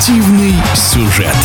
[0.00, 1.36] Спортивный сюжет.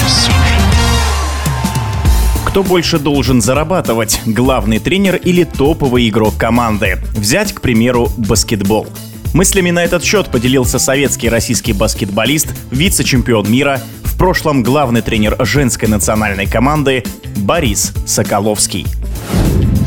[2.46, 7.00] Кто больше должен зарабатывать, главный тренер или топовый игрок команды?
[7.12, 8.88] Взять, к примеру, баскетбол.
[9.34, 15.90] Мыслями на этот счет поделился советский российский баскетболист, вице-чемпион мира, в прошлом главный тренер женской
[15.90, 17.04] национальной команды
[17.36, 18.88] Борис Соколовский.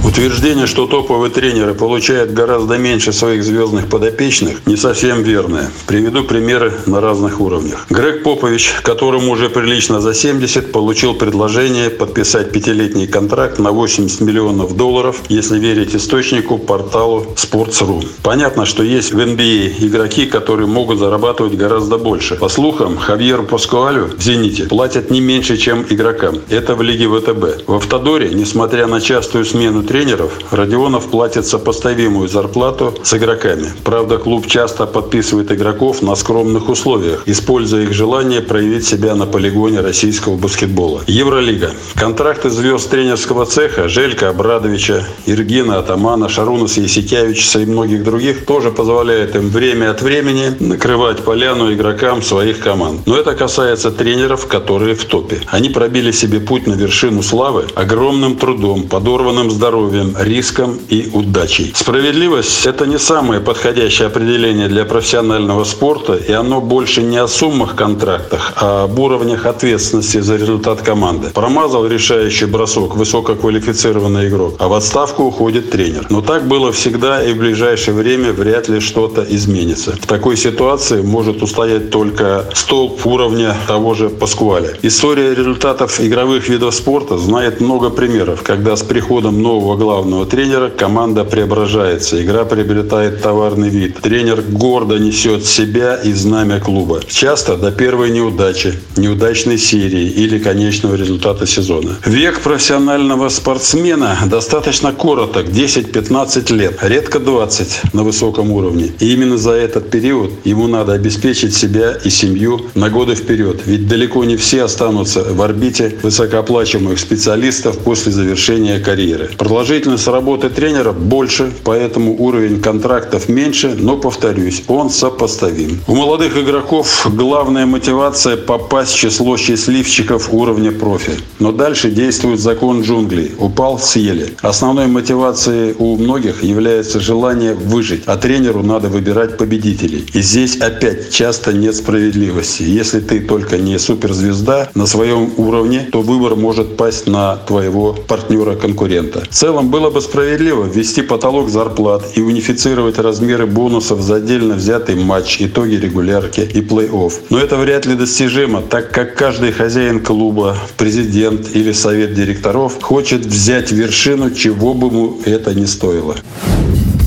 [0.04, 5.70] Утверждение, что топовые тренеры получают гораздо меньше своих звездных подопечных, не совсем верное.
[5.86, 7.86] Приведу примеры на разных уровнях.
[7.90, 14.76] Грег Попович, которому уже прилично за 70, получил предложение подписать пятилетний контракт на 80 миллионов
[14.76, 18.06] долларов, если верить источнику порталу Sports.ru.
[18.22, 22.36] Понятно, что есть в NBA а игроки, которые могут зарабатывать гораздо больше.
[22.36, 26.38] По слухам, Хавьеру Паскуалю в «Зените» платят не меньше, чем игрокам.
[26.48, 27.68] Это в лиге ВТБ.
[27.68, 33.72] В «Автодоре», несмотря на частую смену тренеров, тренеров Родионов платит сопоставимую зарплату с игроками.
[33.82, 39.80] Правда, клуб часто подписывает игроков на скромных условиях, используя их желание проявить себя на полигоне
[39.80, 41.02] российского баскетбола.
[41.08, 41.72] Евролига.
[41.96, 49.34] Контракты звезд тренерского цеха Желька Абрадовича, Иргина Атамана, Шарунаса Есикявича и многих других тоже позволяют
[49.34, 53.04] им время от времени накрывать поляну игрокам своих команд.
[53.06, 55.40] Но это касается тренеров, которые в топе.
[55.48, 61.72] Они пробили себе путь на вершину славы огромным трудом, подорванным здоровьем, здоровьем, риском и удачей.
[61.74, 67.76] Справедливость– это не самое подходящее определение для профессионального спорта, и оно больше не о суммах
[67.76, 71.28] контрактах, а об уровнях ответственности за результат команды.
[71.30, 76.06] Промазал решающий бросок высококвалифицированный игрок, а в отставку уходит тренер.
[76.10, 79.92] Но так было всегда и в ближайшее время вряд ли что-то изменится.
[79.92, 84.76] В такой ситуации может устоять только столб уровня того же Паскуаля.
[84.82, 91.24] История результатов игровых видов спорта знает много примеров, когда с приходом нового главного тренера команда
[91.24, 94.00] преображается, игра приобретает товарный вид.
[94.00, 97.00] Тренер гордо несет себя и знамя клуба.
[97.06, 101.96] Часто до первой неудачи, неудачной серии или конечного результата сезона.
[102.04, 108.92] Век профессионального спортсмена достаточно короток, 10-15 лет, редко 20 на высоком уровне.
[109.00, 113.62] И именно за этот период ему надо обеспечить себя и семью на годы вперед.
[113.66, 119.30] Ведь далеко не все останутся в орбите высокооплачиваемых специалистов после завершения карьеры.
[119.58, 125.80] Продолжительность работы тренера больше, поэтому уровень контрактов меньше, но, повторюсь, он сопоставим.
[125.88, 131.10] У молодых игроков главная мотивация попасть в число счастливчиков уровня профи.
[131.40, 133.32] Но дальше действует закон джунглей.
[133.36, 134.36] Упал– съели.
[134.42, 140.06] Основной мотивацией у многих является желание выжить, а тренеру надо выбирать победителей.
[140.14, 142.62] И здесь опять часто нет справедливости.
[142.62, 149.24] Если ты только не суперзвезда на своем уровне, то выбор может пасть на твоего партнера-конкурента.
[149.28, 154.94] В целом было бы справедливо ввести потолок зарплат и унифицировать размеры бонусов за отдельно взятый
[154.94, 157.12] матч, итоги регулярки и плей-офф.
[157.30, 163.24] Но это вряд ли достижимо, так как каждый хозяин клуба, президент или совет директоров хочет
[163.24, 166.14] взять вершину, чего бы ему это ни стоило.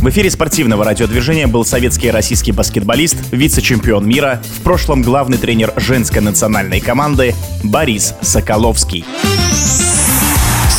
[0.01, 5.73] В эфире спортивного радиодвижения был советский и российский баскетболист, вице-чемпион мира, в прошлом главный тренер
[5.77, 9.05] женской национальной команды Борис Соколовский.